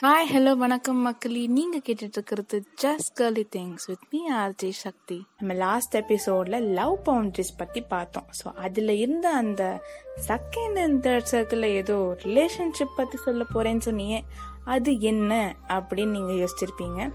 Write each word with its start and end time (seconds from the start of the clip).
Hi 0.00 0.26
hello 0.32 0.56
வணக்கம் 0.56 0.96
மக்களே. 0.96 1.46
நீங்கள் 1.46 1.80
கேட்டுட்டு 1.80 2.16
இருக்கிறது 2.16 2.64
just 2.82 3.10
girly 3.14 3.44
things 3.56 3.84
with 3.86 4.02
me 4.10 4.32
RJ 4.32 4.68
Sakthi 4.70 5.26
நம்ம 5.38 5.54
லாஸ்ட் 5.54 5.96
எபிசோட்ல 5.96 6.60
லவ் 6.72 6.96
பவுண்ட்ரிஸ் 7.04 7.52
பற்றி 7.56 7.80
பார்த்தோம். 7.80 8.26
ஸோ 8.38 8.54
அதில் 8.54 8.88
இருந்த 8.88 9.30
அந்த 9.30 9.82
செகண்ட் 10.28 10.78
அண்ட் 10.82 11.06
தேர்ட் 11.06 11.30
சர்க்கிளில் 11.30 11.64
ஏதோ 11.64 12.16
ரிலேஷன்ஷிப் 12.22 12.94
பற்றி 12.96 13.18
சொல்ல 13.18 13.44
போகிறேன்னு 13.54 13.78
சொன்னீங்க. 13.78 14.22
அது 14.64 15.00
என்ன 15.00 15.56
அப்படின்னு 15.68 16.04
நீங்கள் 16.04 16.36
யோசிச்சிருப்பீங்க. 16.36 17.12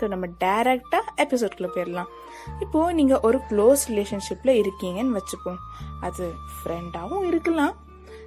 ஸோ 0.00 0.08
நம்ம 0.08 0.26
டைரக்டா 0.26 1.00
எபிசோட்குள்ளே 1.16 1.70
போயிடலாம். 1.76 2.12
இப்போது 2.60 2.94
நீங்கள் 2.94 3.18
ஒரு 3.22 3.40
க்ளோஸ் 3.50 3.88
ரிலேஷன்ஷிப்பில் 3.88 4.64
இருக்கீங்கன்னு 4.64 5.20
வச்சுப்போம் 5.20 5.62
அது 6.00 6.32
ஃப்ரெண்டாகவும் 6.56 7.26
இருக்கலாம். 7.26 7.84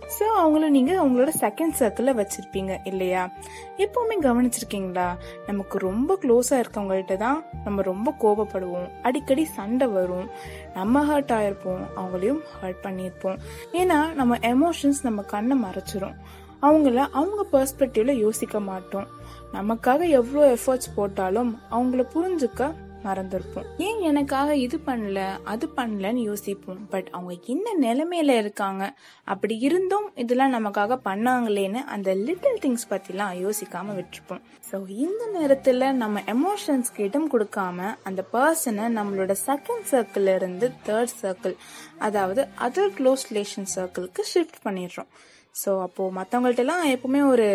ஸோ 0.07 0.23
அவங்கள 0.39 0.69
நீங்க 0.69 1.03
உங்களோட 1.03 1.31
செகண்ட் 1.39 1.73
சர்க்கிளில் 1.79 2.17
வச்சிருப்பீங்க 2.19 2.79
இல்லையா? 2.83 3.29
எப்பவுமே 3.77 4.15
கவனிச்சிருக்கீங்களா? 4.21 5.15
நமக்கு 5.47 5.77
ரொம்ப 5.77 6.17
க்ளோஸா 6.21 6.63
இருக்கவங்கள்ட்ட 6.63 7.17
தான் 7.17 7.43
நம்ம 7.63 7.81
ரொம்ப 7.81 8.13
கோபப்படுவோம். 8.19 8.89
அடிக்கடி 9.01 9.45
சண்டை 9.45 9.87
வரும். 9.87 10.29
நம்ம 10.73 11.05
ஹர்ட் 11.05 11.31
ஆயிருப்போம். 11.31 11.81
அவங்களையும் 11.95 12.41
ஹர்ட் 12.61 12.83
பண்ணியிருப்போம். 12.83 13.39
ஏன்னா 13.71 14.13
நம்ம 14.13 14.35
எமோஷன்ஸ் 14.35 15.01
நம்ம 15.03 15.21
கண்ணை 15.21 15.57
மறைச்சிரும். 15.63 16.15
அவங்கள 16.61 17.07
அவங்க 17.11 17.45
பெர்ஸ்பெக்டிவ்ல 17.51 18.11
யோசிக்க 18.11 18.59
மாட்டோம். 18.59 19.07
நமக்காக 19.53 20.09
எவ்வளோ 20.09 20.55
எஃபர்ட்ஸ் 20.55 20.95
போட்டாலும் 20.95 21.59
அவங்கள 21.71 22.05
புரிஞ்சுக்க 22.13 22.73
மறந்துருப்போம். 23.03 23.67
ஏன் 23.77 23.99
எனக்காக 23.99 24.55
இது 24.55 24.79
பண்ணல 24.85 25.19
அது 25.43 25.69
பண்ணலன்னு 25.77 26.21
யோசிப்போம். 26.21 26.87
பட் 26.89 27.09
அவங்க 27.11 27.33
என்ன 27.45 27.75
நிலைமையில 27.81 28.37
இருக்காங்க? 28.37 28.83
அப்படி 29.23 29.57
இருந்தும் 29.59 30.07
இதெல்லாம் 30.15 30.53
நமக்காக 30.53 30.99
பண்ணாங்களேன்னு 31.05 31.83
அந்த 31.95 32.15
லிட்டில் 32.15 32.59
திங்ஸ் 32.61 32.87
பத்திலாம் 32.89 33.33
யோசிக்காம 33.45 33.95
விட்டுருப்போம். 33.99 34.41
ஸோ 34.71 34.77
இந்த 34.89 35.23
நேரத்துல 35.37 35.91
நம்ம 35.91 36.21
எமோஷன்ஸ்க்கு 36.35 37.05
இடம் 37.07 37.31
கொடுக்காம 37.31 37.95
அந்த 38.03 38.23
பர்சனை 38.33 38.87
நம்மளோட 38.97 39.35
செகண்ட் 39.45 39.87
சர்க்கிள் 39.91 40.35
இருந்து 40.35 40.71
தேர்ட் 40.85 41.15
சர்க்கிள் 41.21 41.55
அதாவது 41.97 42.47
அதர் 42.67 42.95
க்ளோஸ் 42.99 43.25
ரிலேஷன் 43.31 43.69
சர்க்கிளுக்கு 43.75 44.23
ஷிஃப்ட் 44.33 44.59
பண்ணிடுறோம். 44.63 45.11
ஸோ 45.55 45.81
அப்போது 45.81 46.15
மற்றவங்கள்ட்டலாம் 46.17 46.83
எப்பவுமே 46.85 47.21
ஒரு 47.27 47.47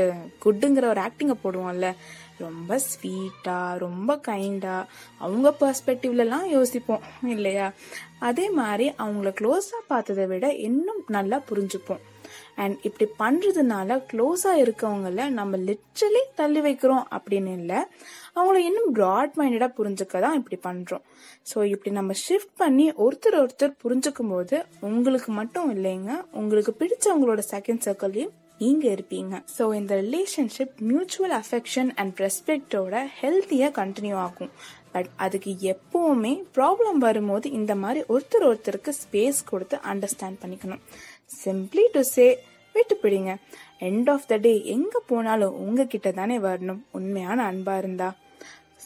குட்டுங்கிற 0.44 0.84
ஒரு 0.84 1.00
ஆக்டிங்கை 1.00 1.36
போடுவோம்ல. 1.44 1.88
ரொம்ப 2.38 2.80
ஸ்வீட்டாக 2.88 3.78
ரொம்ப 3.78 4.20
கைண்டாக 4.26 4.88
அவங்க 5.18 5.54
பர்ஸ்பெக்டிவ்லலாம் 5.60 6.46
யோசிப்போம் 6.46 7.04
இல்லையா? 7.26 7.72
அதே 8.18 8.50
மாதிரி 8.50 8.88
அவங்கள 8.98 9.30
க்ளோஸாக 9.40 9.88
பார்த்ததை 9.88 10.26
விட 10.26 10.52
இன்னும் 10.52 11.04
நல்லா 11.06 11.40
புரிஞ்சுப்போம். 11.50 12.02
அண்ட் 12.62 12.76
இப்படி 12.88 13.06
பண்றதுனால 13.22 13.98
க்ளோஸா 14.10 14.52
இருக்கவங்கள 14.64 15.28
நம்ம 15.38 15.56
லிட்ரலி 15.68 16.22
தள்ளி 16.40 16.60
வைக்கிறோம் 16.66 17.04
அப்படின்னு 17.16 17.52
இல்லை. 17.60 17.80
அவங்கள 18.36 18.60
இன்னும் 18.68 18.92
ப்ராட் 18.98 19.34
மைண்டடா 19.40 19.68
புரிஞ்சுக்க 19.78 20.20
தான் 20.26 20.38
இப்படி 20.40 20.58
பண்றோம். 20.68 21.04
ஸோ 21.50 21.58
இப்படி 21.72 21.90
நம்ம 21.98 22.14
ஷிஃப்ட் 22.26 22.54
பண்ணி 22.62 22.86
ஒருத்தர் 23.06 23.40
ஒருத்தர் 23.42 23.74
புரிஞ்சுக்கும் 23.84 24.32
போது 24.34 24.56
உங்களுக்கு 24.90 25.32
மட்டும் 25.40 25.68
இல்லைங்க 25.76 26.12
உங்களுக்கு 26.42 26.74
பிடிச்சவங்களோட 26.80 27.42
செகண்ட் 27.54 27.84
சர்க்கிளையும் 27.88 28.34
நீங்க 28.60 28.84
இருப்பீங்க. 28.94 29.34
ஸோ 29.56 29.64
இந்த 29.78 29.94
ரிலேஷன்ஷிப் 30.04 30.74
மியூச்சுவல் 30.90 31.34
அஃபெக்ஷன் 31.42 31.90
அண்ட் 32.00 32.20
ரெஸ்பெக்டோட 32.24 32.94
ஹெல்த்தியா 33.20 33.68
கண்டினியூ 33.80 34.16
ஆகும். 34.26 34.50
பட் 34.94 35.08
அதுக்கு 35.24 35.52
எப்பவுமே 35.72 36.32
ப்ராப்ளம் 36.56 36.98
வரும்போது 37.06 37.46
இந்த 37.58 37.74
மாதிரி 37.74 38.00
ஒருத்தர் 38.14 38.48
ஒருத்தருக்கு 38.50 38.92
ஸ்பேஸ் 39.02 39.40
கொடுத்து 39.50 39.78
அண்டர்ஸ்டாண்ட் 39.92 40.40
பண்ணிக்கணும். 40.42 40.82
சிம்பிளி 41.44 41.84
டு 41.94 42.02
சே 42.14 42.26
விட்டு 42.74 42.94
பிடிங்க. 43.02 43.32
எண்ட் 43.88 44.08
ஆஃப் 44.12 44.28
த 44.30 44.36
டே 44.44 44.52
எங்க 44.74 45.02
போனாலும் 45.10 45.56
உங்ககிட்ட 45.64 46.12
தானே 46.20 46.36
வரணும். 46.48 46.80
உண்மையான 46.98 47.38
அன்பா 47.50 47.74
இருந்தா. 47.82 48.08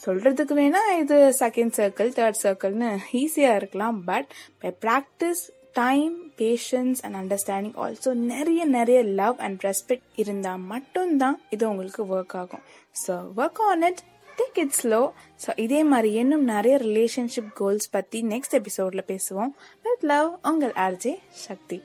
சொல்றதுக்கு 0.03 0.53
வேணா 0.59 0.81
இது 1.01 1.15
செகண்ட் 1.39 1.73
சர்க்கிள் 1.77 2.11
தேர்ட் 2.17 2.41
சர்க்கிள்னு 2.43 2.89
ஈஸியா 3.21 3.53
இருக்கலாம். 3.59 3.97
But 4.11 4.29
by 4.61 4.71
practice 4.85 5.43
time 5.79 6.15
patience 6.41 6.99
and 7.05 7.17
understanding 7.21 7.75
also 7.83 8.11
நிறைய 8.33 8.61
நிறைய 8.77 8.99
லவ் 9.21 9.37
அண்ட் 9.47 9.65
ரெஸ்பெக்ட் 9.67 10.07
இருந்தால் 10.23 10.63
மட்டும்தான் 10.73 11.37
இது 11.55 11.63
உங்களுக்கு 11.71 12.03
ஒர்க் 12.15 12.37
ஆகும். 12.41 12.63
So 13.03 13.15
work 13.41 13.61
on 13.69 13.85
it 13.89 14.01
take 14.39 14.59
it 14.63 14.75
slow 14.81 15.01
so 15.45 15.51
இதே 15.65 15.81
மாதிரி 15.91 16.11
இன்னும் 16.21 16.45
நிறைய 16.53 16.75
ரிலேஷன்ஷிப் 16.87 17.51
கோல்ஸ் 17.61 17.89
பற்றி 17.95 18.21
நெக்ஸ்ட் 18.33 18.57
எபிசோட்ல 18.59 19.03
பேசுவோம். 19.11 19.53
வித் 19.87 20.05
லவ் 20.13 20.29
உங்கள் 20.51 20.75
ஆர்ஜே 20.87 21.15
சக்தி 21.45 21.79